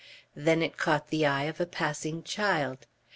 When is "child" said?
2.23-2.87